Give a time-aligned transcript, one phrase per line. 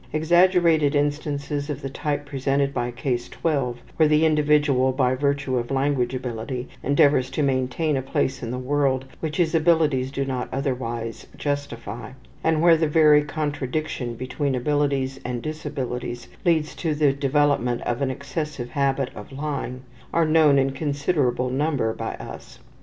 [0.11, 5.57] Exaggerated instances of the type represented by Case 12, where the individual by the virtue
[5.57, 10.25] of language ability endeavors to maintain a place in the world which his abilities do
[10.25, 17.13] not otherwise justify, and where the very contradiction between abilities and disabilities leads to the
[17.13, 19.81] development of an excessive habit of lying,
[20.11, 22.57] are known in considerable number by us.